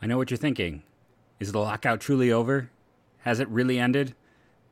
[0.00, 0.82] I know what you're thinking.
[1.40, 2.70] Is the lockout truly over?
[3.18, 4.14] Has it really ended?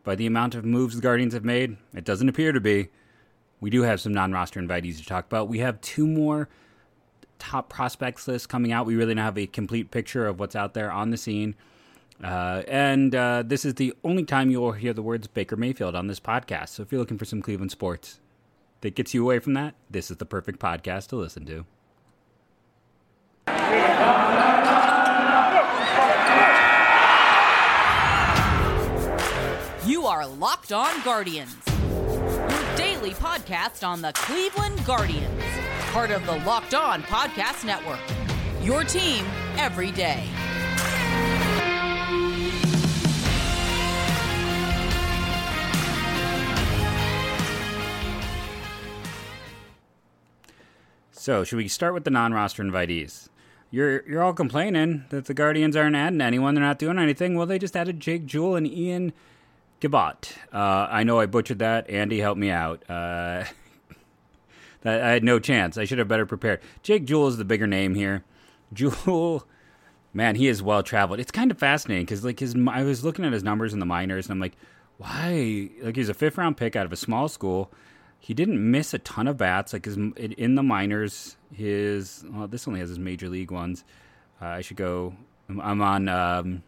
[0.05, 2.89] By the amount of moves the Guardians have made, it doesn't appear to be.
[3.61, 5.49] We do have some non roster invitees to talk about.
[5.49, 6.49] We have two more
[7.39, 8.87] top prospects lists coming out.
[8.87, 11.55] We really now have a complete picture of what's out there on the scene.
[12.23, 15.95] Uh, and uh, this is the only time you will hear the words Baker Mayfield
[15.95, 16.71] on this podcast.
[16.71, 18.21] So if you're looking for some Cleveland sports
[18.81, 21.67] that gets you away from that, this is the perfect podcast to listen to.
[30.17, 31.55] Are Locked On Guardians,
[31.93, 35.43] your daily podcast on the Cleveland Guardians,
[35.93, 38.01] part of the Locked On Podcast Network.
[38.63, 39.27] Your team
[39.59, 40.25] every day.
[51.13, 53.29] So, should we start with the non-roster invitees?
[53.71, 56.55] You're you're all complaining that the Guardians aren't adding anyone.
[56.55, 57.35] They're not doing anything.
[57.35, 59.13] Well, they just added Jake Jewell and Ian
[59.81, 60.33] Gibaut.
[60.53, 61.89] Uh, I know I butchered that.
[61.91, 62.83] Andy, help me out.
[62.89, 63.45] Uh,
[64.85, 65.77] I had no chance.
[65.77, 66.61] I should have better prepared.
[66.83, 68.25] Jake Jewell is the bigger name here.
[68.73, 69.47] Jewell,
[70.13, 71.21] man, he is well traveled.
[71.21, 73.87] It's kind of fascinating because like his, I was looking at his numbers in the
[73.87, 74.57] minors, and I'm like,
[74.99, 75.71] why?
[75.83, 77.71] Like he's a fifth round pick out of a small school
[78.27, 79.73] he didn't miss a ton of bats.
[79.73, 83.85] Like his in the minors, his well, this only has his major league ones.
[84.43, 85.15] Uh, I should go.
[85.49, 86.65] I'm on um,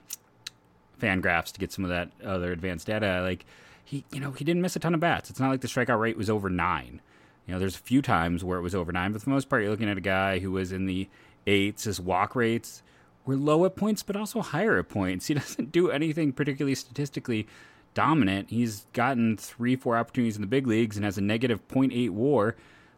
[0.99, 3.21] Fangraphs to get some of that other advanced data.
[3.23, 3.45] Like
[3.85, 5.31] he, you know, he didn't miss a ton of bats.
[5.31, 7.01] It's not like the strikeout rate was over nine.
[7.47, 9.49] You know, there's a few times where it was over nine, but for the most
[9.49, 11.09] part, you're looking at a guy who was in the
[11.47, 11.85] eights.
[11.85, 12.83] His walk rates
[13.25, 15.27] were low at points, but also higher at points.
[15.27, 17.47] He doesn't do anything particularly statistically
[17.95, 18.51] dominant.
[18.51, 22.57] He's gotten three, four opportunities in the big leagues and has a negative 0.8 WAR.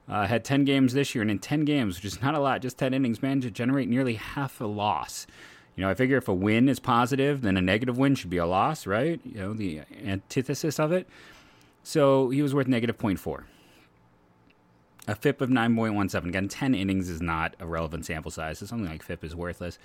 [0.08, 2.60] Uh, had 10 games this year, and in 10 games, which is not a lot,
[2.60, 5.24] just 10 innings, managed to generate nearly half a loss.
[5.80, 8.36] You know, I figure if a win is positive, then a negative win should be
[8.36, 9.18] a loss, right?
[9.24, 11.08] You know, the antithesis of it.
[11.82, 13.44] So he was worth negative 0.4.
[15.08, 16.28] A FIP of 9.17.
[16.28, 19.78] Again, 10 innings is not a relevant sample size, so something like FIP is worthless.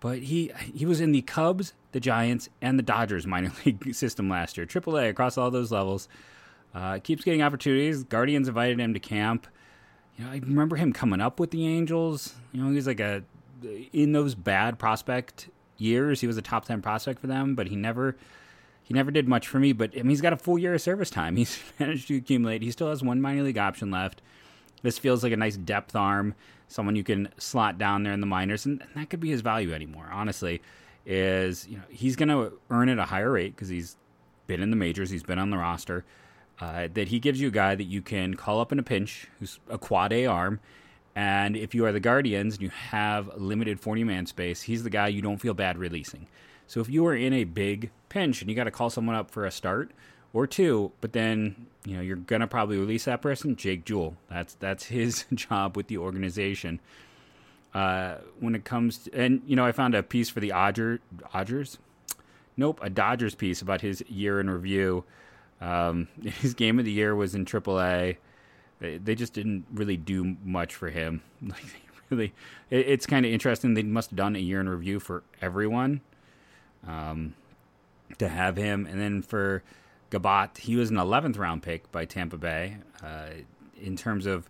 [0.00, 4.28] But he he was in the Cubs, the Giants, and the Dodgers minor league system
[4.28, 4.66] last year.
[4.66, 6.08] AAA across all those levels.
[6.74, 8.02] Uh, keeps getting opportunities.
[8.02, 9.46] Guardians invited him to camp.
[10.16, 12.34] You know, I remember him coming up with the Angels.
[12.52, 13.22] You know, he was like a
[13.92, 16.20] in those bad prospect years.
[16.20, 18.16] He was a top ten prospect for them, but he never
[18.82, 19.72] he never did much for me.
[19.72, 21.36] But I mean, he's got a full year of service time.
[21.36, 22.62] He's managed to accumulate.
[22.62, 24.22] He still has one minor league option left.
[24.82, 26.34] This feels like a nice depth arm
[26.68, 29.72] someone you can slot down there in the minors, and that could be his value
[29.72, 30.08] anymore.
[30.12, 30.62] Honestly,
[31.04, 33.96] is you know he's going to earn at a higher rate because he's
[34.46, 36.04] been in the majors, he's been on the roster.
[36.60, 39.28] Uh, that he gives you a guy that you can call up in a pinch,
[39.38, 40.58] who's a quad A arm,
[41.18, 44.90] and if you are the Guardians and you have limited 40 man space, he's the
[44.90, 46.28] guy you don't feel bad releasing.
[46.68, 49.32] So if you are in a big pinch and you got to call someone up
[49.32, 49.90] for a start,
[50.32, 54.16] or two, but then you know you're gonna probably release that person, Jake Jewell.
[54.30, 56.80] That's that's his job with the organization.
[57.74, 61.00] Uh, when it comes to, and you know, I found a piece for the Odger,
[61.34, 61.78] Odgers,
[62.56, 65.04] nope, a Dodgers piece about his year in review.
[65.60, 68.18] Um, his game of the year was in AAA.
[68.80, 71.22] They, they just didn't really do much for him.
[71.42, 71.64] Like
[72.10, 72.32] really,
[72.70, 73.74] it, it's kind of interesting.
[73.74, 76.00] They must have done a year in review for everyone
[76.86, 77.34] um,
[78.16, 79.62] to have him, and then for
[80.10, 82.78] Gibaut, he was an 11th round pick by Tampa Bay.
[83.04, 83.28] Uh,
[83.80, 84.48] in terms of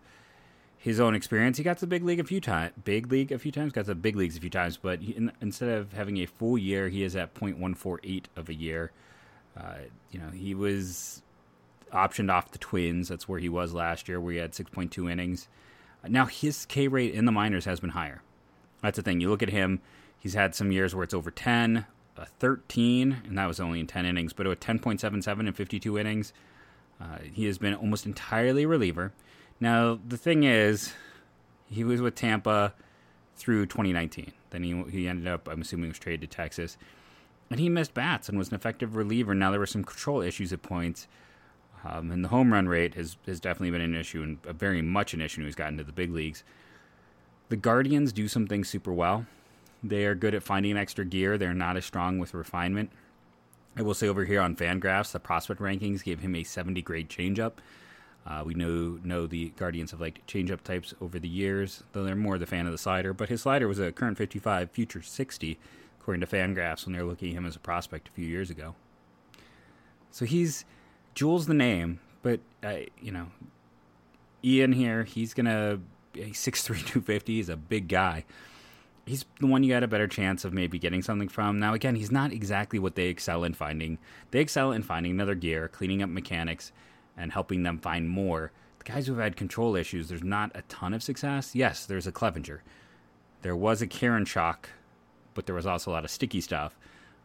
[0.76, 2.72] his own experience, he got to the big league a few times.
[2.84, 4.76] Big league a few times, got to the big leagues a few times.
[4.76, 8.54] But he, in, instead of having a full year, he is at .148 of a
[8.54, 8.92] year.
[9.56, 9.74] Uh,
[10.12, 11.22] you know, he was
[11.92, 13.08] optioned off the Twins.
[13.08, 15.48] That's where he was last year, where he had 6.2 innings.
[16.06, 18.22] Now his K rate in the minors has been higher.
[18.82, 19.20] That's the thing.
[19.20, 19.80] You look at him;
[20.18, 23.86] he's had some years where it's over 10, a 13, and that was only in
[23.86, 26.32] 10 innings, but a 10.77 in 52 innings.
[27.00, 29.12] Uh, he has been almost entirely reliever.
[29.60, 30.92] Now, the thing is,
[31.70, 32.74] he was with Tampa
[33.36, 34.32] through 2019.
[34.50, 36.76] Then he, he ended up, I'm assuming, was traded to Texas.
[37.50, 39.34] And he missed bats and was an effective reliever.
[39.34, 41.06] Now, there were some control issues at points.
[41.90, 45.14] Um, and the home run rate has, has definitely been an issue and very much
[45.14, 46.44] an issue when he's gotten to the big leagues.
[47.48, 49.26] The Guardians do some things super well.
[49.82, 51.38] They are good at finding extra gear.
[51.38, 52.90] They're not as strong with refinement.
[53.76, 57.08] I will say over here on Fangraphs, the prospect rankings gave him a 70 grade
[57.08, 57.52] changeup.
[58.26, 62.16] Uh, we know know the Guardians have liked changeup types over the years, though they're
[62.16, 63.14] more the fan of the slider.
[63.14, 65.58] But his slider was a current 55, future 60,
[66.00, 68.50] according to Fangraphs, when they were looking at him as a prospect a few years
[68.50, 68.74] ago.
[70.10, 70.66] So he's
[71.18, 73.26] Jewell's the name, but uh, you know,
[74.44, 75.80] Ian here, he's gonna
[76.12, 77.34] he's 6'3", 250.
[77.34, 78.24] He's a big guy
[79.08, 81.58] he's the one you got a better chance of maybe getting something from.
[81.58, 83.98] Now, again, he's not exactly what they excel in finding.
[84.30, 86.72] They excel in finding another gear, cleaning up mechanics,
[87.16, 88.52] and helping them find more.
[88.78, 91.54] The guys who've had control issues, there's not a ton of success.
[91.54, 92.62] Yes, there's a Clevenger.
[93.42, 94.66] There was a Karinchak,
[95.34, 96.78] but there was also a lot of sticky stuff.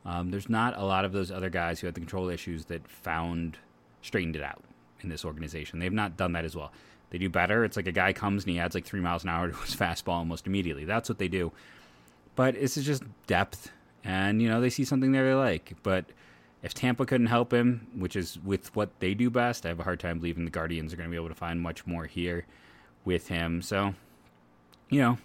[0.06, 2.88] Um, there's not a lot of those other guys who had the control issues that
[2.88, 3.58] found,
[4.04, 4.62] straightened it out
[5.02, 5.80] in this organization.
[5.80, 6.72] They've not done that as well.
[7.10, 7.64] They do better.
[7.64, 9.76] It's like a guy comes and he adds like three miles an hour to his
[9.76, 10.86] fastball almost immediately.
[10.86, 11.52] That's what they do.
[12.36, 13.72] But this is just depth,
[14.04, 15.74] and you know they see something there they like.
[15.84, 16.06] But
[16.64, 19.84] if Tampa couldn't help him, which is with what they do best, I have a
[19.84, 22.46] hard time believing the Guardians are going to be able to find much more here
[23.06, 23.62] with him.
[23.62, 23.94] So,
[24.90, 25.18] you know,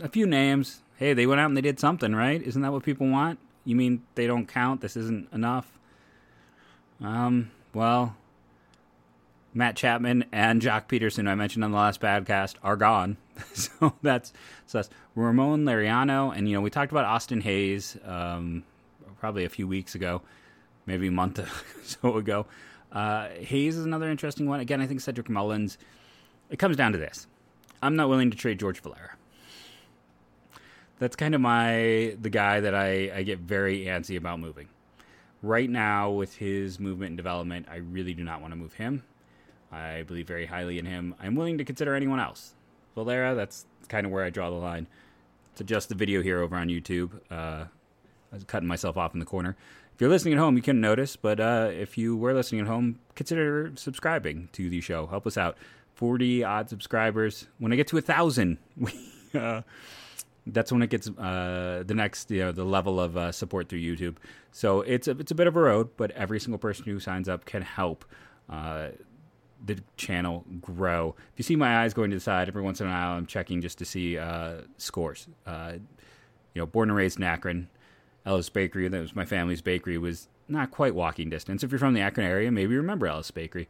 [0.00, 0.82] a few names.
[0.96, 2.40] Hey, they went out and they did something, right?
[2.40, 3.40] Isn't that what people want?
[3.64, 4.80] You mean they don't count?
[4.80, 5.66] This isn't enough?
[7.00, 8.14] Um, well,
[9.54, 13.18] Matt Chapman and Joc Pederson, I mentioned on the last podcast, are gone.
[13.52, 14.32] so that's
[14.66, 18.64] so that's Ramon Laureano, and you know we talked about Austin Hays um,
[19.20, 20.22] probably a few weeks ago,
[20.86, 21.48] maybe a month or
[21.82, 22.46] so ago.
[22.90, 24.60] Uh, Hays is another interesting one.
[24.60, 25.78] Again, I think Cedric Mullins.
[26.50, 27.26] It comes down to this:
[27.82, 29.16] I'm not willing to trade George Valera.
[30.98, 34.68] That's kind of my the guy that I, I get very antsy about moving.
[35.42, 39.02] Right now, with his movement and development, I really do not want to move him.
[39.72, 41.14] I believe very highly in him.
[41.20, 42.54] I'm willing to consider anyone else.
[42.94, 44.86] Valera, that's kind of where I draw the line.
[45.56, 47.20] To adjust the video here over on YouTube.
[47.30, 47.64] Uh,
[48.32, 49.56] I was cutting myself off in the corner.
[49.94, 52.66] If you're listening at home, you couldn't notice, but uh, if you were listening at
[52.66, 55.06] home, consider subscribing to the show.
[55.06, 55.56] Help us out.
[55.94, 57.46] 40 odd subscribers.
[57.58, 58.58] When I get to a thousand,
[59.34, 59.62] uh,
[60.46, 63.80] that's when it gets uh, the next, you know, the level of uh, support through
[63.80, 64.16] YouTube.
[64.50, 67.28] So it's a, it's a bit of a road, but every single person who signs
[67.28, 68.06] up can help
[68.48, 68.88] uh,
[69.64, 71.14] the channel grow.
[71.32, 73.26] If you see my eyes going to the side every once in a while, I'm
[73.26, 75.28] checking just to see uh, scores.
[75.46, 75.74] Uh,
[76.54, 77.68] you know, born and raised in Akron,
[78.26, 81.62] Ellis Bakery, that was my family's bakery, was not quite walking distance.
[81.62, 83.68] If you're from the Akron area, maybe you remember Ellis Bakery.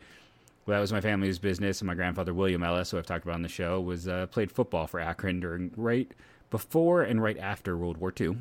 [0.64, 3.34] Well, that was my family's business, and my grandfather William Ellis, who I've talked about
[3.34, 6.10] on the show, was uh, played football for Akron during right
[6.50, 8.36] before and right after World War II.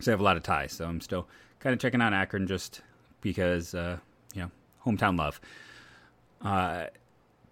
[0.00, 0.72] So I have a lot of ties.
[0.72, 1.28] So I'm still
[1.60, 2.80] kind of checking out Akron just
[3.20, 3.98] because, uh,
[4.34, 4.50] you know,
[4.84, 5.40] hometown love.
[6.42, 6.86] Uh,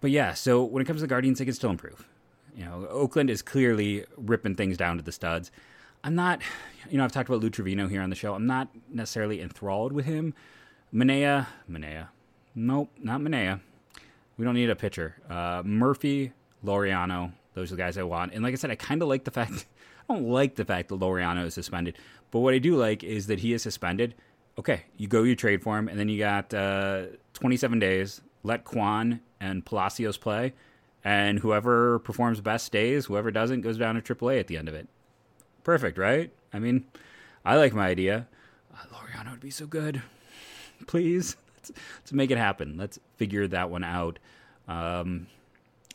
[0.01, 2.07] but yeah, so when it comes to the Guardians, they can still improve.
[2.55, 5.51] You know, Oakland is clearly ripping things down to the studs.
[6.03, 6.41] I'm not,
[6.89, 8.33] you know, I've talked about Lou Trivino here on the show.
[8.33, 10.33] I'm not necessarily enthralled with him.
[10.93, 12.07] Manaea, Manaea,
[12.55, 13.59] nope, not Manaea.
[14.37, 15.15] We don't need a pitcher.
[15.29, 16.31] Uh, Murphy,
[16.63, 18.33] Laureano, those are the guys I want.
[18.33, 19.65] And like I said, I kind of like the fact,
[20.09, 21.97] I don't like the fact that Laureano is suspended.
[22.31, 24.15] But what I do like is that he is suspended.
[24.57, 28.63] Okay, you go, you trade for him, and then you got uh, 27 days let
[28.63, 30.53] Kwan and Palacios play,
[31.03, 33.05] and whoever performs best stays.
[33.05, 34.87] Whoever doesn't goes down to AAA at the end of it.
[35.63, 36.31] Perfect, right?
[36.53, 36.85] I mean,
[37.45, 38.27] I like my idea.
[38.73, 40.01] Uh, Laureano would be so good.
[40.87, 42.77] Please, let's, let's, make it happen.
[42.77, 44.19] Let's figure that one out.
[44.67, 45.27] Um,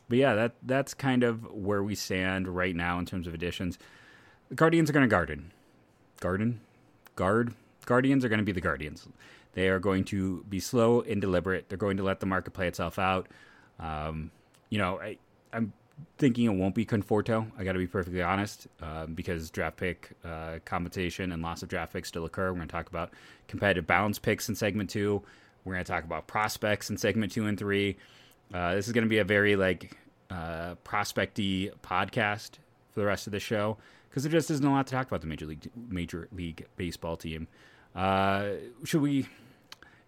[0.09, 3.79] but yeah, that that's kind of where we stand right now in terms of additions.
[4.49, 5.51] The Guardians are going to garden,
[6.19, 6.59] garden,
[7.15, 7.53] guard.
[7.85, 9.07] Guardians are going to be the Guardians.
[9.53, 11.69] They are going to be slow and deliberate.
[11.69, 13.27] They're going to let the market play itself out.
[13.79, 14.31] Um,
[14.69, 15.17] you know, I,
[15.51, 15.73] am
[16.17, 17.49] thinking it won't be Conforto.
[17.57, 21.69] I got to be perfectly honest, um, because draft pick uh, compensation and loss of
[21.69, 22.49] draft picks still occur.
[22.51, 23.11] We're going to talk about
[23.47, 25.21] competitive balance picks in segment two.
[25.63, 27.97] We're going to talk about prospects in segment two and three.
[28.53, 29.97] Uh, this is going to be a very like
[30.29, 32.57] uh, prospecty podcast
[32.91, 33.77] for the rest of the show
[34.09, 37.17] because there just isn't a lot to talk about the major league major league baseball
[37.17, 37.47] team.
[37.95, 38.49] Uh,
[38.83, 39.27] should we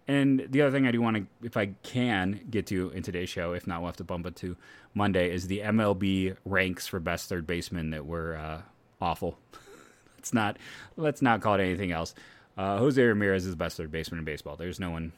[0.08, 3.28] and the other thing I do want to, if I can get to in today's
[3.28, 4.56] show, if not, we'll have to bump it to
[4.94, 8.62] Monday, is the MLB ranks for best third baseman that were uh,
[9.00, 9.38] awful.
[10.16, 10.58] let's not
[10.96, 12.14] let's not call it anything else.
[12.56, 14.56] Uh, Jose Ramirez is the best third baseman in baseball.
[14.56, 15.12] There's no one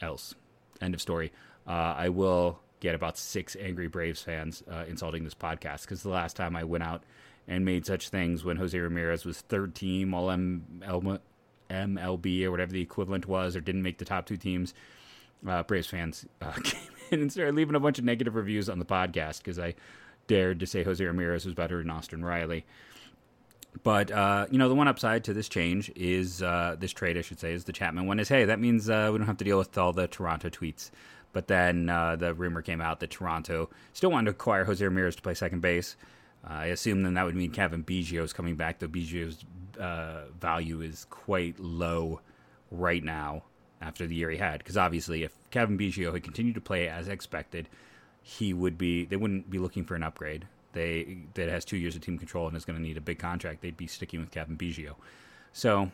[0.00, 0.34] else.
[0.80, 1.32] End of story.
[1.66, 6.08] Uh, I will get about six angry Braves fans uh, insulting this podcast because the
[6.08, 7.04] last time I went out
[7.46, 10.82] and made such things when Jose Ramirez was third team All M-
[11.72, 14.74] MLB or whatever the equivalent was, or didn't make the top two teams,
[15.46, 18.78] uh, Braves fans uh, came in and started leaving a bunch of negative reviews on
[18.78, 19.74] the podcast because I
[20.26, 22.64] dared to say Jose Ramirez was better than Austin Riley.
[23.82, 27.22] But uh, you know, the one upside to this change is uh, this trade, I
[27.22, 28.20] should say, is the Chapman one.
[28.20, 30.90] Is hey, that means uh, we don't have to deal with all the Toronto tweets.
[31.32, 35.16] But then uh, the rumor came out that Toronto still wanted to acquire Jose Ramirez
[35.16, 35.96] to play second base.
[36.44, 39.44] I assume then that would mean Kevin Biggio is coming back, though Biggio's
[39.82, 42.20] uh, value is quite low
[42.70, 43.42] right now
[43.80, 44.58] after the year he had.
[44.58, 47.68] Because obviously, if Kevin Biggio had continued to play as expected,
[48.22, 49.04] he would be.
[49.04, 50.46] They wouldn't be looking for an upgrade.
[50.72, 53.18] they that has two years of team control and is going to need a big
[53.18, 54.94] contract, they'd be sticking with Kevin Biggio.
[55.52, 55.90] So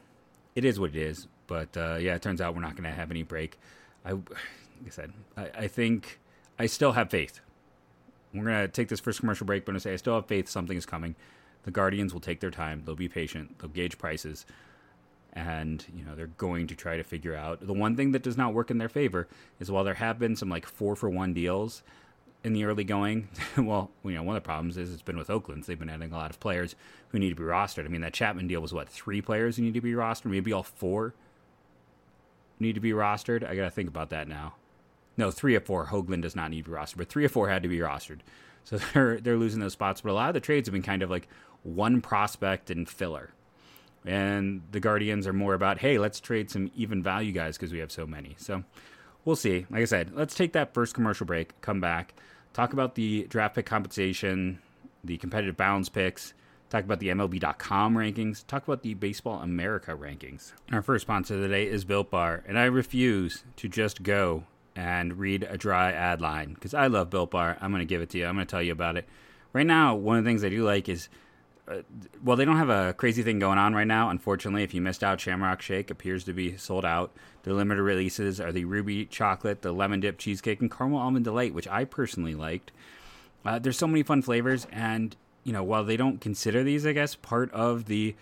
[0.54, 1.26] it is what it is.
[1.46, 3.58] But uh, yeah, it turns out we're not going to have any break.
[4.04, 4.28] I, like
[4.86, 6.20] I said, I, I think
[6.58, 7.40] I still have faith.
[8.34, 10.14] We're going to take this first commercial break, but I'm going to say I still
[10.14, 11.14] have faith something is coming.
[11.64, 12.82] The Guardians will take their time.
[12.84, 13.58] They'll be patient.
[13.58, 14.46] They'll gauge prices.
[15.32, 17.66] And, you know, they're going to try to figure out.
[17.66, 19.28] The one thing that does not work in their favor
[19.60, 21.82] is while there have been some like four for one deals
[22.44, 25.30] in the early going, well, you know, one of the problems is it's been with
[25.30, 25.64] Oakland.
[25.64, 26.74] They've been adding a lot of players
[27.08, 27.84] who need to be rostered.
[27.84, 30.26] I mean, that Chapman deal was what, three players who need to be rostered?
[30.26, 31.14] Maybe all four
[32.60, 33.48] need to be rostered.
[33.48, 34.54] I got to think about that now.
[35.16, 35.86] No, three or four.
[35.86, 38.20] Hoagland does not need to be rostered, but three or four had to be rostered.
[38.64, 40.00] So they're they're losing those spots.
[40.00, 41.28] But a lot of the trades have been kind of like
[41.62, 43.30] one prospect and filler.
[44.04, 47.80] And the Guardians are more about, hey, let's trade some even value guys because we
[47.80, 48.36] have so many.
[48.38, 48.64] So
[49.24, 49.66] we'll see.
[49.70, 52.14] Like I said, let's take that first commercial break, come back,
[52.52, 54.60] talk about the draft pick compensation,
[55.04, 56.32] the competitive balance picks,
[56.70, 60.52] talk about the MLB.com rankings, talk about the Baseball America rankings.
[60.72, 64.44] Our first sponsor of the day is Built Bar, and I refuse to just go
[64.74, 67.58] and read a dry ad line because I love Built Bar.
[67.60, 68.26] I'm going to give it to you.
[68.26, 69.08] I'm going to tell you about it.
[69.52, 71.08] Right now, one of the things I do like is,
[71.68, 71.82] uh,
[72.24, 74.08] well, they don't have a crazy thing going on right now.
[74.08, 77.12] Unfortunately, if you missed out, Shamrock Shake appears to be sold out.
[77.42, 81.54] The limited releases are the Ruby Chocolate, the Lemon Dip Cheesecake, and Caramel Almond Delight,
[81.54, 82.72] which I personally liked.
[83.44, 86.92] Uh, there's so many fun flavors, and you know, while they don't consider these, I
[86.92, 88.14] guess, part of the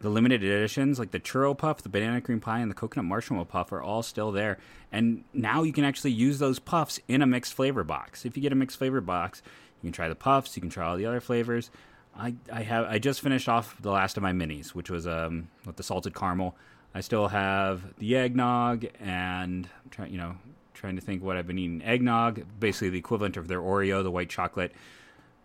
[0.00, 3.46] the limited editions, like the churro puff, the banana cream pie, and the coconut marshmallow
[3.46, 4.58] puff, are all still there.
[4.92, 8.26] And now you can actually use those puffs in a mixed flavor box.
[8.26, 9.40] If you get a mixed flavor box,
[9.80, 11.70] you can try the puffs, you can try all the other flavors.
[12.16, 15.48] I, I have I just finished off the last of my minis, which was um
[15.66, 16.56] with the salted caramel.
[16.94, 20.36] I still have the eggnog and trying you know
[20.74, 21.82] trying to think what I've been eating.
[21.82, 24.72] Eggnog, basically the equivalent of their Oreo, the white chocolate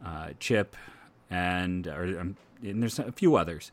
[0.05, 0.75] uh, chip,
[1.29, 3.71] and or um, and there's a few others,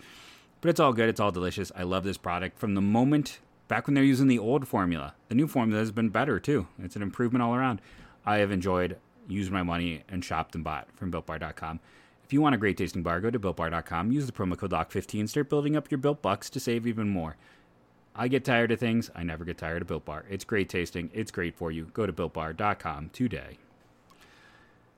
[0.60, 1.08] but it's all good.
[1.08, 1.72] It's all delicious.
[1.76, 5.14] I love this product from the moment back when they're using the old formula.
[5.28, 6.68] The new formula has been better too.
[6.82, 7.80] It's an improvement all around.
[8.24, 8.96] I have enjoyed,
[9.28, 11.80] used my money, and shopped and bought from BuiltBar.com.
[12.26, 14.10] If you want a great tasting bar, go to BuiltBar.com.
[14.10, 15.28] Use the promo code LOCK15.
[15.28, 17.36] Start building up your Built Bucks to save even more.
[18.16, 19.12] I get tired of things.
[19.14, 20.24] I never get tired of Built Bar.
[20.28, 21.08] It's great tasting.
[21.14, 21.84] It's great for you.
[21.94, 23.58] Go to BuiltBar.com today.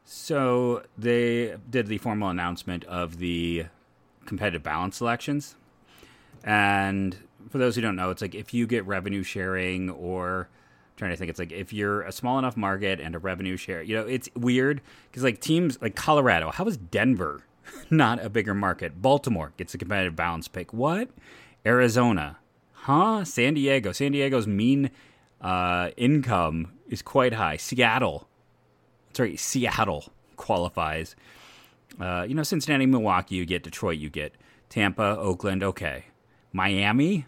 [0.06, 3.66] So they did the formal announcement of the
[4.25, 5.54] competitive balance selections.
[6.42, 7.14] And
[7.50, 10.49] for those who don't know, it's like if you get revenue sharing or
[10.98, 13.82] trying to think it's like if you're a small enough market and a revenue share,
[13.82, 17.42] you know, it's weird because like teams like Colorado, how is Denver
[17.90, 19.00] not a bigger market?
[19.00, 20.72] Baltimore gets a competitive balance pick.
[20.72, 21.08] What?
[21.64, 22.38] Arizona,
[22.72, 23.24] huh?
[23.24, 23.92] San Diego.
[23.92, 24.90] San Diego's mean
[25.40, 27.56] uh, income is quite high.
[27.56, 28.28] Seattle,
[29.12, 31.14] sorry, Seattle qualifies.
[32.00, 34.34] Uh, you know, Cincinnati, Milwaukee, you get Detroit, you get
[34.68, 36.06] Tampa, Oakland, okay.
[36.52, 37.26] Miami,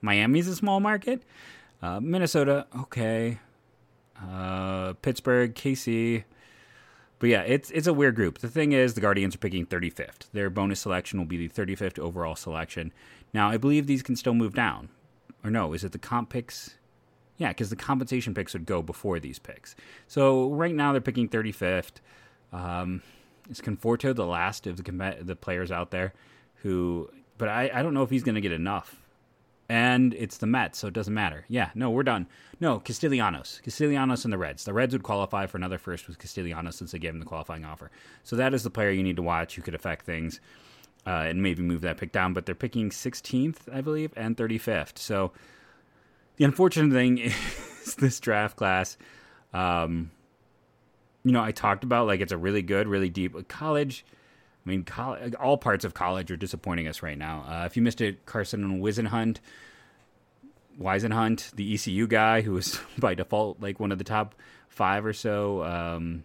[0.00, 1.22] Miami's a small market.
[1.82, 3.38] Uh, Minnesota, okay.
[4.20, 6.24] Uh, Pittsburgh, KC.
[7.18, 8.38] But yeah, it's it's a weird group.
[8.38, 10.30] The thing is, the Guardians are picking 35th.
[10.32, 12.92] Their bonus selection will be the 35th overall selection.
[13.32, 14.88] Now, I believe these can still move down.
[15.44, 16.76] Or no, is it the comp picks?
[17.36, 19.74] Yeah, because the compensation picks would go before these picks.
[20.06, 22.00] So right now they're picking 35th.
[22.52, 23.02] Um,
[23.48, 26.12] is Conforto the last of the the players out there
[26.56, 27.10] who?
[27.38, 28.99] But I, I don't know if he's going to get enough.
[29.70, 31.44] And it's the Mets, so it doesn't matter.
[31.48, 32.26] Yeah, no, we're done.
[32.58, 33.60] No, Castellanos.
[33.62, 34.64] Castellanos and the Reds.
[34.64, 37.64] The Reds would qualify for another first with Castellanos since they gave him the qualifying
[37.64, 37.88] offer.
[38.24, 40.40] So that is the player you need to watch who could affect things
[41.06, 42.32] uh, and maybe move that pick down.
[42.32, 44.98] But they're picking 16th, I believe, and 35th.
[44.98, 45.30] So
[46.34, 47.18] the unfortunate thing
[47.86, 48.98] is this draft class.
[49.54, 50.10] Um,
[51.22, 54.04] you know, I talked about like it's a really good, really deep college.
[54.64, 57.44] I mean, college, all parts of college are disappointing us right now.
[57.48, 59.38] Uh, if you missed it, Carson Whisenhunt,
[60.80, 64.34] Whisenhunt, the ECU guy who was by default like one of the top
[64.68, 66.24] five or so um,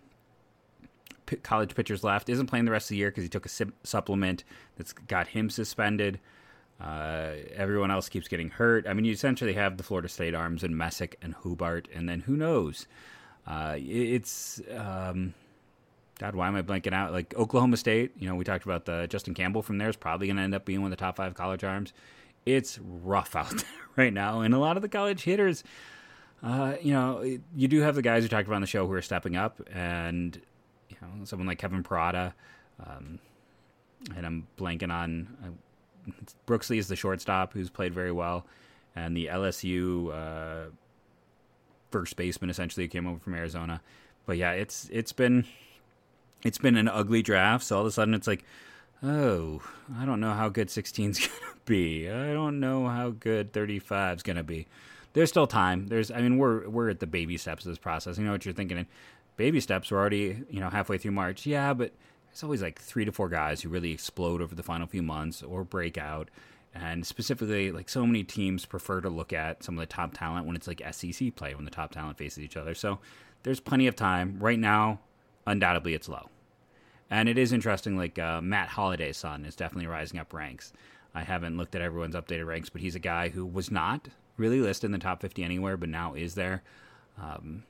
[1.26, 3.50] p- college pitchers left, isn't playing the rest of the year because he took a
[3.84, 4.44] supplement
[4.76, 6.20] that's got him suspended.
[6.80, 8.86] Uh, everyone else keeps getting hurt.
[8.86, 12.20] I mean, you essentially have the Florida State arms and Messick and Hubbart, and then
[12.22, 12.86] who knows?
[13.48, 15.34] Uh, it's um,
[16.20, 17.12] God, why am I blanking out?
[17.12, 20.28] Like Oklahoma State, you know, we talked about the Justin Campbell from there is probably
[20.28, 21.94] going to end up being one of the top five college arms.
[22.46, 25.64] It's rough out there right now, and a lot of the college hitters,
[26.44, 27.22] uh, you know,
[27.56, 29.62] you do have the guys who talked about on the show who are stepping up,
[29.74, 30.40] and
[30.90, 32.34] you know, someone like Kevin Parada,
[32.86, 33.20] um,
[34.16, 36.12] and I'm blanking on uh,
[36.46, 38.46] Brooks Lee is the shortstop who's played very well,
[38.96, 40.14] and the LSU.
[40.14, 40.70] Uh,
[41.96, 43.80] first baseman essentially who came over from Arizona.
[44.26, 45.46] But yeah, it's it's been
[46.46, 47.66] it's been an ugly draft.
[47.66, 48.46] So all of a sudden it's like,
[49.04, 49.62] oh,
[49.98, 52.10] I don't know how good 16's going to be.
[52.10, 54.68] I don't know how good 35's going to be.
[55.14, 55.88] There's still time.
[55.88, 58.18] There's, I mean, we're we're at the baby steps of this process.
[58.18, 58.86] You know what you're thinking?
[59.38, 59.90] Baby steps.
[59.90, 61.46] We're already, you know, halfway through March.
[61.46, 61.94] Yeah, but
[62.28, 65.42] there's always like three to four guys who really explode over the final few months
[65.42, 66.30] or break out.
[66.74, 70.46] And specifically, like so many teams prefer to look at some of the top talent
[70.46, 72.76] when it's like SEC play, when the top talent faces each other.
[72.76, 73.00] So
[73.44, 74.38] there's plenty of time.
[74.40, 75.00] Right now,
[75.48, 76.30] undoubtedly, it's low.
[77.10, 80.74] And it is interesting, like uh, Matt Holliday's son is definitely rising up ranks.
[81.14, 84.60] I haven't looked at everyone's updated ranks, but he's a guy who was not really
[84.60, 86.64] listed in the top 50 anywhere, but now is there.
[87.22, 87.64] Um,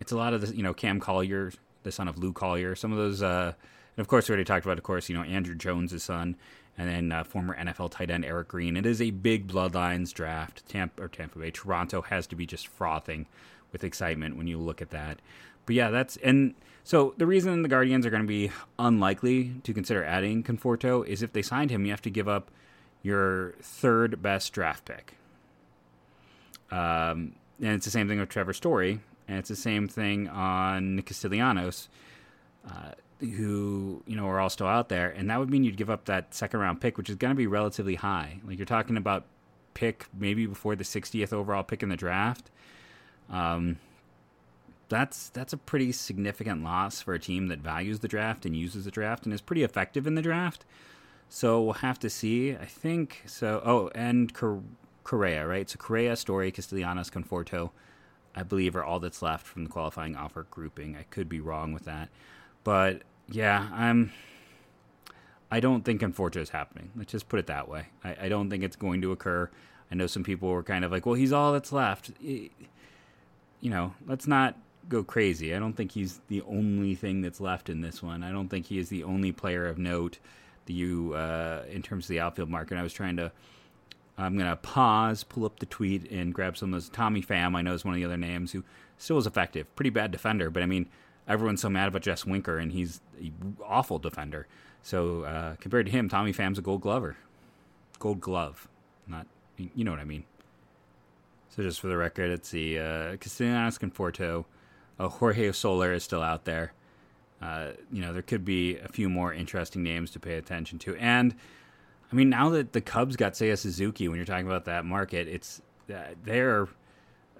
[0.00, 1.52] it's a lot of the, you know, Cam Collier,
[1.82, 3.52] the son of Lou Collier, some of those, uh,
[3.96, 6.36] and of course, we already talked about, of course, you know, Andruw Jones' son,
[6.78, 8.76] and then uh, former NFL tight end Eric Green.
[8.76, 10.66] It is a big Bloodlines draft.
[10.68, 13.26] Tampa or Tampa Bay, Toronto has to be just frothing
[13.72, 15.18] with excitement when you look at that.
[15.66, 16.54] But yeah, that's and
[16.84, 21.22] so the reason the Guardians are going to be unlikely to consider adding Conforto is
[21.22, 22.50] if they signed him, you have to give up
[23.02, 25.14] your third best draft pick.
[26.70, 30.96] Um, and it's the same thing with Trevor Story, and it's the same thing on
[30.96, 31.88] Nick Castellanos.
[32.66, 35.90] Uh, who you know are all still out there, and that would mean you'd give
[35.90, 38.40] up that second round pick, which is going to be relatively high.
[38.46, 39.24] Like you're talking about
[39.74, 42.50] pick maybe before the 60th overall pick in the draft.
[43.30, 43.78] Um,
[44.88, 48.84] that's that's a pretty significant loss for a team that values the draft and uses
[48.84, 50.64] the draft and is pretty effective in the draft.
[51.28, 52.52] So we'll have to see.
[52.52, 53.60] I think so.
[53.64, 54.32] Oh, and
[55.04, 55.68] Correa, right?
[55.68, 57.70] So Correa, Story, Castellanos, Conforto,
[58.34, 60.96] I believe are all that's left from the qualifying offer grouping.
[60.96, 62.08] I could be wrong with that.
[62.68, 64.12] But yeah, I'm.
[65.50, 66.90] I don't think Conforto is happening.
[66.94, 67.86] Let's just put it that way.
[68.04, 69.48] I, I, don't think it's going to occur.
[69.90, 72.50] I know some people were kind of like, "Well, he's all that's left." You
[73.62, 74.54] know, let's not
[74.86, 75.54] go crazy.
[75.54, 78.22] I don't think he's the only thing that's left in this one.
[78.22, 80.18] I don't think he is the only player of note
[80.66, 82.76] you, uh, in terms of the outfield market.
[82.76, 83.32] I was trying to.
[84.18, 86.90] I'm to pause, pull up the tweet, and grab some of those.
[86.90, 88.62] Tommy Pham, I know is one of the other names who
[88.98, 89.74] still is effective.
[89.74, 90.84] Pretty bad defender, but I mean,
[91.28, 94.46] everyone's so mad about Jess Winker, and he's an awful defender.
[94.82, 97.16] So uh, compared to him, Tommy Pham's a Gold Glover,
[97.98, 98.68] Gold Glove,
[99.06, 100.24] not you know what I mean.
[101.50, 104.44] So just for the record, it's the uh, Castellanos Conforto.
[104.98, 106.72] Uh, Jorge Soler is still out there.
[107.40, 110.96] Uh, you know, there could be a few more interesting names to pay attention to.
[110.96, 111.34] And
[112.12, 115.28] I mean, now that the Cubs got Seiya Suzuki, when you're talking about that market,
[115.28, 115.60] it's
[115.92, 116.68] uh, they're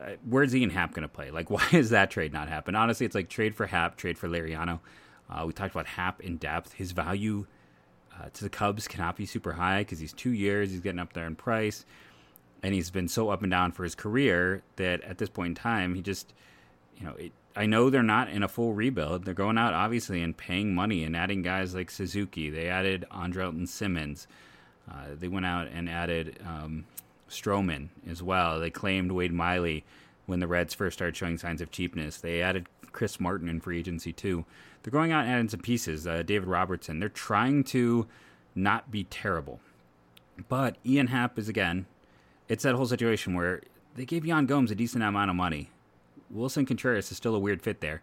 [0.00, 1.30] uh, where's Ian Happ going to play?
[1.30, 2.74] Like, why is that trade not happen?
[2.74, 4.80] Honestly, it's like trade for Happ, trade for Laureano.
[5.30, 6.72] Uh, we talked about Happ in depth.
[6.72, 7.46] His value
[8.18, 10.70] uh, to the Cubs cannot be super high because he's two years.
[10.70, 11.84] He's getting up there in price,
[12.62, 15.54] and he's been so up and down for his career that at this point in
[15.54, 16.32] time, he just,
[16.96, 19.24] you know, it, I know they're not in a full rebuild.
[19.24, 22.50] They're going out obviously and paying money and adding guys like Suzuki.
[22.50, 24.28] They added Andrelton Simmons.
[24.88, 26.86] Uh, they went out and added um,
[27.28, 28.58] Stroman as well.
[28.60, 29.84] They claimed Wade Miley
[30.26, 32.18] when the Reds first started showing signs of cheapness.
[32.18, 34.44] They added Chris Martin in free agency too.
[34.82, 36.06] They're going out and adding some pieces.
[36.06, 37.00] Uh, David Robertson.
[37.00, 38.06] They're trying to
[38.54, 39.60] not be terrible.
[40.48, 41.86] But Ian Happ is again.
[42.48, 43.62] It's that whole situation where
[43.94, 45.70] they gave Yan Gomes a decent amount of money.
[46.30, 48.02] Wilson Contreras is still a weird fit there.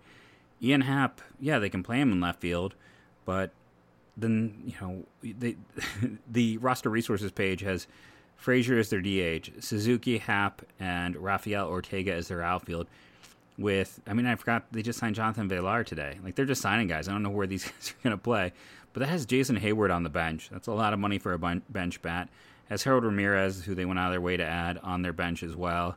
[0.62, 2.76] Ian Happ, yeah, they can play him in left field,
[3.24, 3.52] but
[4.18, 5.58] then you know they,
[6.32, 7.88] the roster resources page has
[8.38, 12.88] Frazier is their DH, Suzuki, Happ, and Rafael Ortega is their outfield.
[13.58, 16.18] With, I mean, I forgot they just signed Jonathan Villar today.
[16.24, 17.08] Like they're just signing guys.
[17.08, 18.52] I don't know where these guys are going to play,
[18.94, 20.50] but that has Jason Heyward on the bench.
[20.52, 22.30] That's a lot of money for a bench bat.
[22.70, 25.44] Has Harold Ramirez, who they went out of their way to add on their bench
[25.44, 25.96] as well.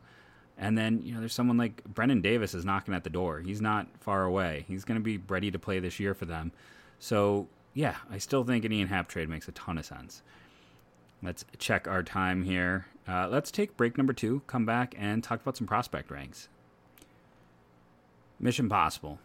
[0.59, 3.41] And then, you know, there's someone like Brennen Davis is knocking at the door.
[3.41, 4.65] He's not far away.
[4.67, 6.53] He's going to be ready to play this year for them.
[6.99, 10.23] So, yeah, I still think an Ian Happ trade makes a ton of sense.
[11.23, 12.87] Let's check our time here.
[13.07, 16.49] Uh, let's take break number two, come back, and talk about some prospect ranks.
[18.39, 19.19] Mission Possible.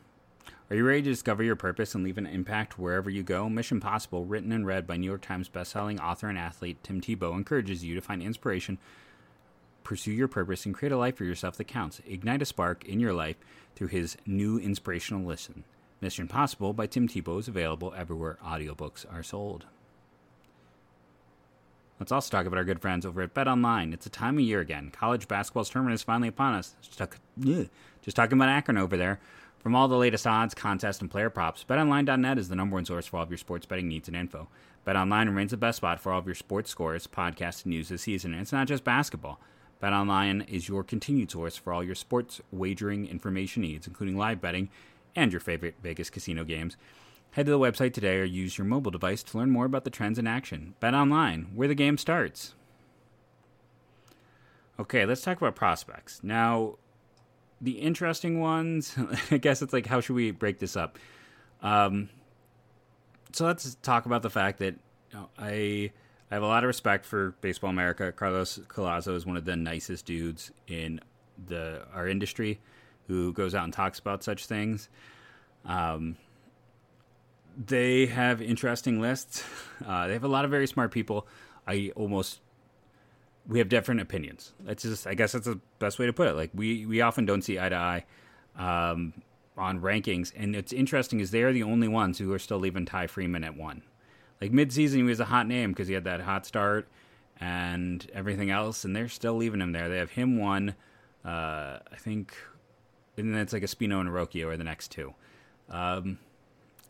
[0.69, 3.47] Are you ready to discover your purpose and leave an impact wherever you go?
[3.47, 7.35] Mission Possible, written and read by New York Times bestselling author and athlete Tim Tebow,
[7.35, 8.79] encourages you to find inspiration,
[9.83, 12.01] pursue your purpose, and create a life for yourself that counts.
[12.07, 13.37] Ignite a spark in your life
[13.75, 15.63] through his new inspirational listen.
[16.01, 19.67] Mission Possible by Tim Tebow is available everywhere audiobooks are sold.
[21.99, 23.93] Let's also talk about our good friends over at Bet Online.
[23.93, 24.91] It's a time of year again.
[24.91, 26.75] College basketball's tournament is finally upon us.
[26.81, 27.17] Just, talk,
[28.01, 29.19] just talking about Akron over there.
[29.59, 33.05] From all the latest odds, contests, and player props, BetOnline.net is the number one source
[33.05, 34.49] for all of your sports betting needs and info.
[34.85, 38.01] BetOnline remains the best spot for all of your sports scores, podcasts, and news this
[38.01, 38.33] season.
[38.33, 39.39] And it's not just basketball.
[39.81, 44.69] BetOnline is your continued source for all your sports wagering information needs, including live betting
[45.15, 46.75] and your favorite Vegas casino games.
[47.33, 49.89] Head to the website today or use your mobile device to learn more about the
[49.89, 50.75] trends in action.
[50.79, 52.53] Bet online, where the game starts.
[54.79, 56.19] Okay, let's talk about prospects.
[56.21, 56.75] Now,
[57.59, 58.95] the interesting ones,
[59.31, 60.99] I guess it's like, how should we break this up?
[61.63, 62.09] Um,
[63.31, 64.75] so let's talk about the fact that
[65.11, 65.91] you know, I
[66.29, 68.11] I have a lot of respect for Baseball America.
[68.11, 71.01] Carlos Collazo is one of the nicest dudes in
[71.47, 72.59] the our industry
[73.07, 74.87] who goes out and talks about such things.
[75.65, 76.17] Um,
[77.57, 79.43] they have interesting lists.
[79.85, 81.27] Uh, they have a lot of very smart people.
[81.67, 82.39] I almost
[83.47, 84.53] we have different opinions.
[84.61, 86.35] That's just I guess that's the best way to put it.
[86.35, 88.05] Like we we often don't see eye to eye
[88.57, 89.13] um,
[89.57, 92.85] on rankings, and it's interesting is they are the only ones who are still leaving
[92.85, 93.81] Ty Freeman at one.
[94.39, 96.87] Like midseason, he was a hot name because he had that hot start
[97.39, 99.89] and everything else, and they're still leaving him there.
[99.89, 100.75] They have him one,
[101.25, 102.35] uh, I think,
[103.17, 105.13] and then it's like Espino and Rocchio are the next two.
[105.69, 106.19] Um,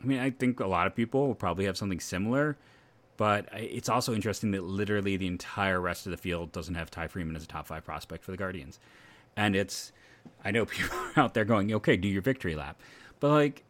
[0.03, 2.57] I mean, I think a lot of people will probably have something similar,
[3.17, 7.07] but it's also interesting that literally the entire rest of the field doesn't have Ty
[7.07, 8.79] Freeman as a top five prospect for the Guardians.
[9.37, 9.91] And it's,
[10.43, 12.79] I know people are out there going, okay, do your victory lap.
[13.19, 13.63] But like,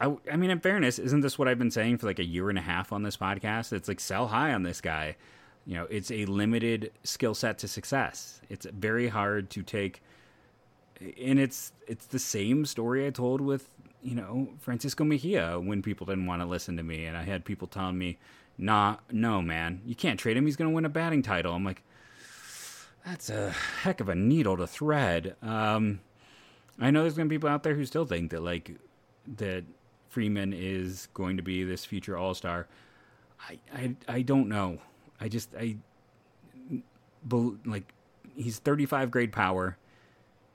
[0.00, 2.50] I, I mean, in fairness, isn't this what I've been saying for like a year
[2.50, 3.72] and a half on this podcast?
[3.72, 5.16] It's like sell high on this guy.
[5.66, 8.40] You know, it's a limited skill set to success.
[8.48, 10.02] It's very hard to take,
[11.00, 13.70] and it's it's the same story I told with
[14.02, 17.04] you know, Francisco Mejia when people didn't want to listen to me.
[17.04, 18.18] And I had people telling me,
[18.56, 20.46] nah, no, man, you can't trade him.
[20.46, 21.54] He's going to win a batting title.
[21.54, 21.82] I'm like,
[23.04, 23.50] that's a
[23.82, 25.36] heck of a needle to thread.
[25.42, 26.00] Um,
[26.78, 28.72] I know there's going to be people out there who still think that, like,
[29.36, 29.64] that
[30.08, 32.66] Freeman is going to be this future all star.
[33.48, 34.78] I, I, I don't know.
[35.20, 35.76] I just, I,
[37.30, 37.92] like,
[38.36, 39.76] he's 35 grade power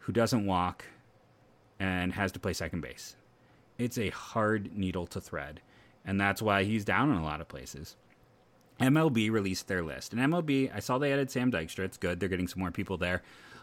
[0.03, 0.85] who doesn't walk
[1.79, 3.15] and has to play second base
[3.77, 5.61] it's a hard needle to thread,
[6.05, 7.95] and that's why he's down in a lot of places.
[8.79, 11.85] MLB released their list, and MLB, I saw they added Sam Dykstra.
[11.85, 13.21] It's good; they're getting some more people there.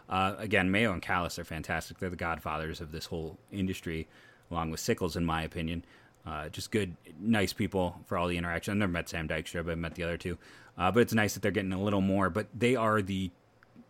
[0.09, 1.99] Uh, again, Mayo and Callis are fantastic.
[1.99, 4.07] They're the godfathers of this whole industry,
[4.49, 5.85] along with Sickels, in my opinion.
[6.25, 8.73] Uh, just good, nice people for all the interaction.
[8.73, 10.37] I've never met Sam Dykstra, but I've met the other two.
[10.77, 12.29] Uh, but it's nice that they're getting a little more.
[12.29, 13.31] But they are the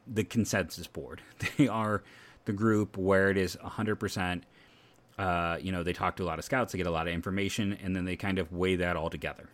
[0.07, 1.21] the consensus board.
[1.57, 2.03] They are
[2.45, 4.43] the group where it is 100%
[5.17, 7.13] uh, you know, they talk to a lot of scouts, they get a lot of
[7.13, 9.49] information, and then they kind of weigh that all together.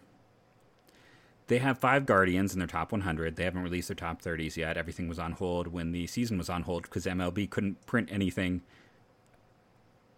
[1.47, 3.35] They have five Guardians in their top 100.
[3.35, 4.77] They haven't released their top 30s yet.
[4.77, 8.61] Everything was on hold when the season was on hold because MLB couldn't print anything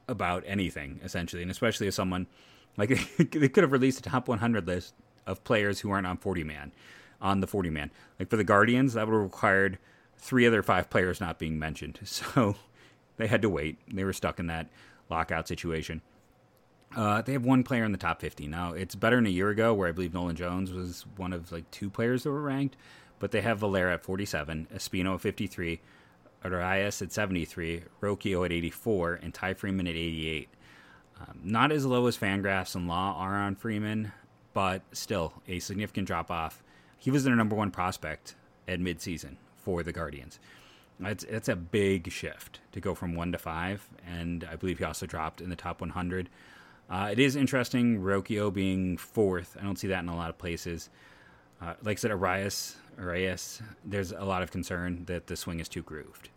[0.08, 1.42] about anything, essentially.
[1.42, 2.28] And especially as someone,
[2.78, 4.94] like, they could have released a top 100 list
[5.28, 6.72] of players who aren't on 40 man,
[7.22, 7.92] on the 40 man.
[8.20, 9.78] Like, for the Guardians, that would have required
[10.20, 12.00] three other five players not being mentioned.
[12.10, 12.56] So
[13.18, 13.80] they had to wait.
[13.92, 14.70] They were stuck in that
[15.10, 16.02] lockout situation.
[16.96, 18.48] Uh, they have one player in the top 50.
[18.48, 21.52] Now, it's better than a year ago where I believe Nolan Jones was one of
[21.52, 22.78] like two players that were ranked,
[23.20, 25.82] but they have Valera at 47, Espino at 53,
[26.44, 30.50] Arias at 73, Rocchio at 84, and Ty Freeman at 88.
[31.20, 34.14] Um, not as low as Fangraphs and Law are on Freeman,
[34.54, 36.64] but still a significant drop off.
[36.98, 38.36] He was their number one prospect
[38.68, 39.36] at midseason
[39.70, 40.40] for the Guardians.
[41.00, 44.84] It's it's a big shift to go from one to five, and I believe he
[44.84, 46.28] also dropped in the top 100.
[46.90, 49.56] Uh, it is interesting, Rocchio being fourth.
[49.60, 50.90] I don't see that in a lot of places.
[51.62, 55.70] Uh, like I said, Arias, Arias, there's a lot of concern that the swing is
[55.70, 56.30] too grooved.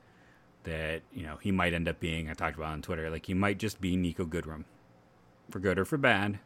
[0.64, 2.28] That you know he might end up being.
[2.28, 4.64] I talked about on Twitter, like he might just be Niko Goodrum,
[5.50, 6.38] for good or for bad.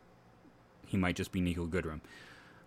[0.86, 2.00] He might just be Niko Goodrum.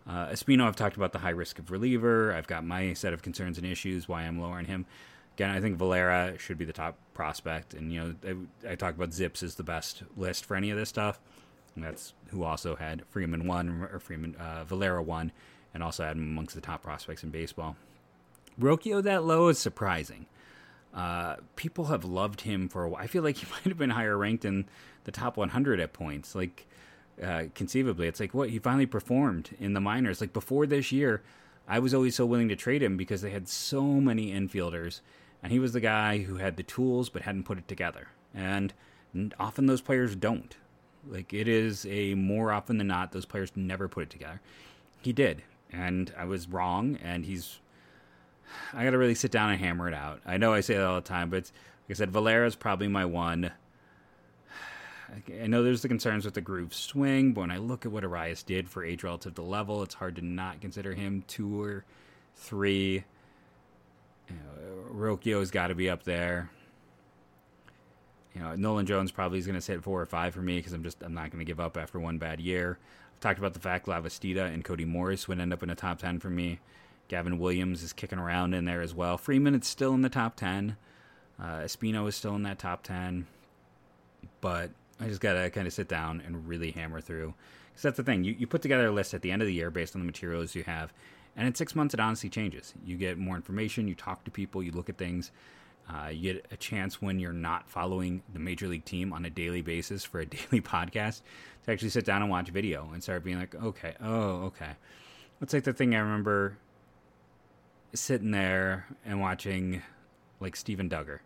[0.08, 2.34] Uh, Espino, I've talked about the high risk of reliever.
[2.34, 4.86] I've got my set of concerns and issues why I'm lowering him.
[5.36, 8.96] Again, I think Valera should be the top prospect, and you know, I, I talk
[8.96, 11.20] about ZiPS is the best list for any of this stuff.
[11.76, 15.32] And that's who also had Freeman one or Freeman uh, Valera one,
[15.74, 17.78] and also had him amongst the top prospects in baseball.
[18.60, 20.26] Rocchio that low is surprising.
[20.94, 23.02] Uh, people have loved him for a while.
[23.02, 24.66] I feel like he might have been higher ranked in
[25.06, 26.36] the top 100 at points.
[26.36, 26.68] Like,
[27.22, 30.22] uh, conceivably, it's like what he finally performed in the minors.
[30.22, 31.22] Like before this year,
[31.68, 35.02] I was always so willing to trade him because they had so many infielders
[35.42, 38.10] and he was the guy who had the tools but hadn't put it together.
[38.34, 38.74] And
[39.40, 40.56] often those players don't.
[41.08, 44.42] Like it is a more often than not, those players never put it together.
[45.02, 46.98] He did, and I was wrong.
[47.02, 47.60] And he's,
[48.74, 50.20] I got to really sit down and hammer it out.
[50.26, 51.52] I know I say that all the time, but
[51.88, 53.52] like I said, Valera is probably my one.
[55.42, 58.04] I know there's the concerns with the groove swing, but when I look at what
[58.04, 61.84] Arias did for age relative to level, it's hard to not consider him two or
[62.36, 63.04] three.
[64.30, 66.50] You know, Rocchio's got to be up there.
[68.36, 70.74] you know, Nolan Jones probably is going to sit four or five for me because
[70.74, 72.78] I'm just I'm not going to give up after one bad year.
[73.14, 76.00] I've talked about the fact Lavastida and Cody Morris would end up in a top
[76.00, 76.60] ten for me.
[77.08, 79.18] Gavin Williams is kicking around in there as well.
[79.18, 80.78] Freeman is still in the top ten.
[81.40, 83.26] Uh, Espino is still in that top ten,
[84.42, 87.34] but I just gotta kind of sit down and really hammer through.
[87.70, 89.54] Because that's the thing, you, you put together a list at the end of the
[89.54, 90.94] year based on the materials you have,
[91.36, 92.74] and in six months it honestly changes.
[92.84, 95.32] You get more information, you talk to people, you look at things.
[95.90, 99.30] Uh, you get a chance when you're not following the major league team on a
[99.30, 101.22] daily basis for a daily podcast
[101.66, 104.72] to actually sit down and watch video and start being like, okay, oh, okay.
[105.42, 106.58] It's like the thing I remember
[107.94, 109.82] sitting there and watching,
[110.40, 111.20] like Steven Duggar,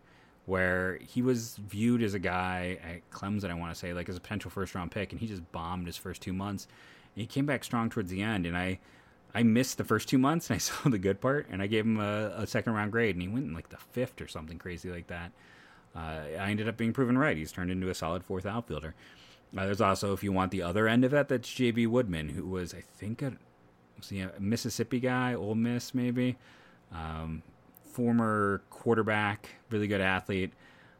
[0.46, 4.16] where he was viewed as a guy at Clemson, I want to say, like as
[4.16, 6.66] a potential first round pick, and he just bombed his first two months.
[7.14, 8.78] And he came back strong towards the end, and I
[9.34, 11.84] I missed the first two months and I saw the good part and I gave
[11.84, 14.58] him a, a second round grade and he went in like the fifth or something
[14.58, 15.32] crazy like that.
[15.94, 17.36] Uh, I ended up being proven right.
[17.36, 18.94] He's turned into a solid fourth outfielder.
[19.56, 21.86] Uh, there's also, if you want the other end of that, that's J.B.
[21.86, 23.34] Woodman, who was, I think, a,
[23.96, 26.36] was a Mississippi guy, Ole Miss maybe,
[26.92, 27.42] um,
[27.94, 30.52] former quarterback, really good athlete.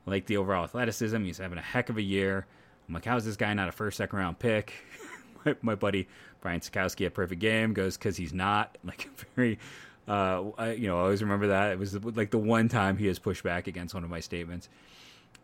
[0.07, 2.46] Like the overall athleticism, he's having a heck of a year.
[2.88, 4.72] I'm like, how's this guy not a first, second round pick?
[5.44, 6.09] my, my buddy
[6.40, 9.59] Brian Sakowski at Perfect Game goes because he's not like very.
[10.07, 13.07] Uh, I, you know, I always remember that it was like the one time he
[13.07, 14.68] has pushed back against one of my statements.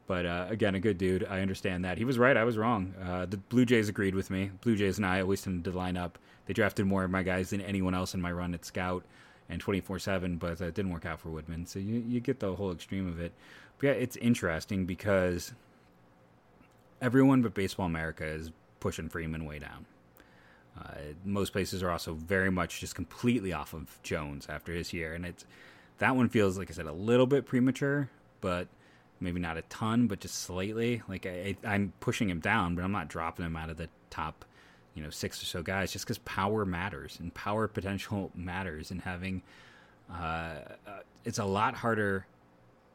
[0.06, 1.24] But uh, again, a good dude.
[1.24, 2.36] I understand that he was right.
[2.36, 2.94] I was wrong.
[3.02, 4.50] Uh, the Blue Jays agreed with me.
[4.60, 6.18] Blue Jays and I always tend to line up.
[6.46, 9.04] They drafted more of my guys than anyone else in my run at Scout
[9.50, 11.66] and 24 7, but it didn't work out for Woodman.
[11.66, 13.32] So you, you get the whole extreme of it.
[13.78, 15.52] But yeah, it's interesting because
[17.02, 19.86] everyone but Baseball America is pushing Freeman way down.
[20.78, 25.14] Uh, most places are also very much just completely off of Jones after his year,
[25.14, 25.44] and it's
[25.98, 28.08] that one feels like I said a little bit premature,
[28.40, 28.68] but
[29.20, 31.02] maybe not a ton, but just slightly.
[31.08, 34.44] Like I, am pushing him down, but I'm not dropping him out of the top,
[35.00, 39.00] you know, six or so guys, just because power matters and power potential matters, and
[39.00, 39.40] having
[40.12, 42.26] uh, uh, it's a lot harder.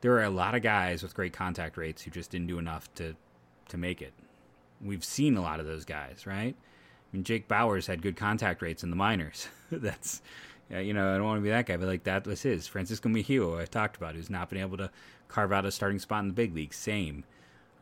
[0.01, 2.93] There are a lot of guys with great contact rates who just didn't do enough
[2.95, 3.15] to
[3.69, 4.13] to make it.
[4.79, 6.53] We've seen a lot of those guys, right?
[6.55, 9.47] I mean, Jake Bauers had good contact rates in the minors.
[9.71, 10.21] That's,
[10.69, 12.67] you know, I don't want to be that guy, but like that was his.
[12.67, 14.91] Francisco Mejia, I talked about, who's not been able to
[15.27, 16.73] carve out a starting spot in the big league.
[16.73, 17.23] Same.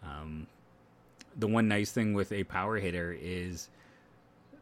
[0.02, 0.48] Um,
[1.36, 3.68] the one nice thing with a power hitter is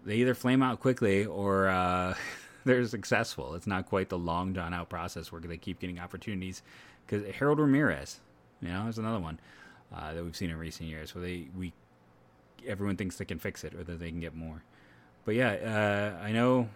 [0.05, 2.15] they either flame out quickly or uh,
[2.65, 3.55] they're successful.
[3.55, 6.61] It's not quite the long drawn out process where they keep getting opportunities.
[7.05, 8.19] Because Harold Ramirez,
[8.61, 9.39] you know, is another one
[9.95, 11.73] uh, that we've seen in recent years where they we
[12.67, 14.63] everyone thinks they can fix it or that they can get more.
[15.25, 16.69] But yeah, uh, I know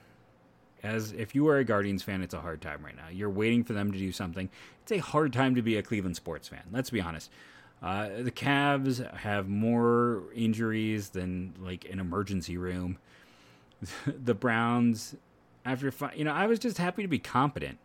[0.84, 3.08] as if you are a Guardians fan, it's a hard time right now.
[3.12, 4.50] You're waiting for them to do something.
[4.84, 6.64] It's a hard time to be a Cleveland sports fan.
[6.72, 7.32] Let's be honest.
[7.82, 12.98] Uh, the Cavs have more injuries than like an emergency room.
[14.08, 15.16] the Browns,
[15.66, 17.78] after you know, I was just happy to be competent,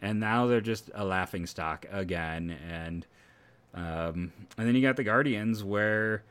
[0.00, 2.56] and now they're just a laughing stock again.
[2.70, 3.06] And
[3.74, 6.22] um, and then you got the Guardians where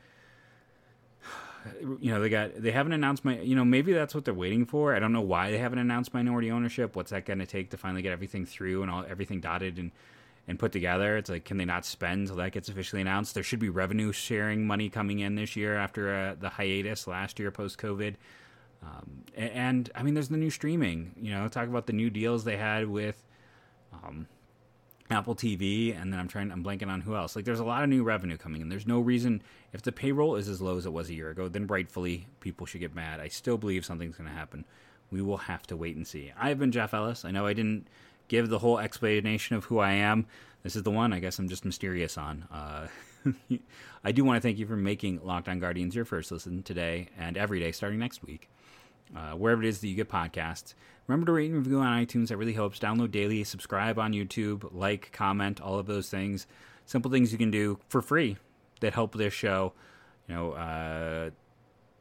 [2.00, 4.64] you know they got they haven't announced my you know maybe that's what they're waiting
[4.64, 4.94] for.
[4.94, 6.96] I don't know why they haven't announced minority ownership.
[6.96, 9.90] What's that going to take to finally get everything through and all everything dotted and
[10.46, 11.16] and put together?
[11.16, 13.34] It's like can they not spend until that gets officially announced?
[13.34, 17.38] There should be revenue sharing money coming in this year after uh, the hiatus last
[17.38, 18.14] year post COVID.
[18.82, 21.12] Um, and, and, I mean, there's the new streaming.
[21.20, 23.22] You know, talk about the new deals they had with.
[23.92, 24.26] Um,
[25.10, 26.50] Apple TV, and then I'm trying.
[26.50, 27.36] I'm blanking on who else.
[27.36, 28.68] Like, there's a lot of new revenue coming in.
[28.70, 31.48] There's no reason if the payroll is as low as it was a year ago,
[31.48, 33.20] then rightfully people should get mad.
[33.20, 34.64] I still believe something's going to happen.
[35.10, 36.32] We will have to wait and see.
[36.38, 37.24] I've been Jeff Ellis.
[37.24, 37.86] I know I didn't
[38.28, 40.26] give the whole explanation of who I am.
[40.62, 41.12] This is the one.
[41.12, 42.46] I guess I'm just mysterious on.
[42.50, 42.86] Uh,
[44.04, 47.08] I do want to thank you for making Locked On Guardians your first listen today
[47.18, 48.48] and every day starting next week
[49.14, 50.74] uh, wherever it is that you get podcasts.
[51.06, 52.28] Remember to rate and review on iTunes.
[52.28, 52.78] That really helps.
[52.78, 56.46] Download daily, subscribe on YouTube, like, comment, all of those things.
[56.86, 58.36] Simple things you can do for free
[58.80, 59.72] that help this show.
[60.28, 61.30] You know, uh,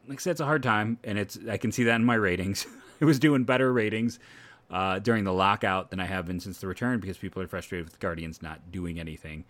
[0.08, 2.16] like I said, it's a hard time, and it's I can see that in my
[2.16, 2.66] ratings.
[3.00, 4.20] it was doing better ratings
[4.70, 7.86] uh, during the lockout than I have been since the return because people are frustrated
[7.86, 9.46] with the Guardians not doing anything.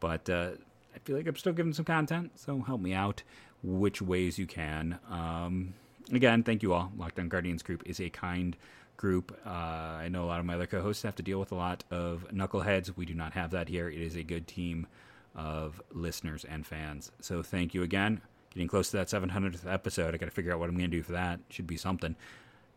[0.00, 0.52] But uh,
[0.94, 3.22] I feel like I'm still giving some content, so help me out
[3.62, 4.98] which ways you can.
[5.10, 5.74] Um,
[6.12, 6.92] again, thank you all.
[6.96, 8.56] Locked On Guardians group is a kind
[8.96, 9.36] group.
[9.46, 11.56] Uh, I know a lot of my other co hosts have to deal with a
[11.56, 12.96] lot of knuckleheads.
[12.96, 13.88] We do not have that here.
[13.88, 14.86] It is a good team
[15.34, 17.12] of listeners and fans.
[17.20, 18.20] So thank you again.
[18.50, 20.14] Getting close to that 700th episode.
[20.14, 21.40] I got to figure out what I'm going to do for that.
[21.48, 22.16] Should be something.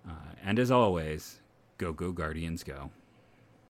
[0.08, 1.40] Uh, and as always,
[1.82, 2.91] go, go, Guardians, go.